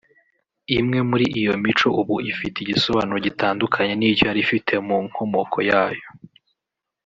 Imwe 0.77 0.99
muri 1.09 1.25
iyo 1.39 1.53
mico 1.63 1.87
ubu 2.01 2.15
ifite 2.31 2.55
igisobanuro 2.59 3.17
gitandukanye 3.27 3.93
n’icyo 3.95 4.23
yari 4.29 4.39
ifite 4.45 4.73
mu 4.87 4.97
nkomoko 5.07 5.57
yayo 5.69 6.07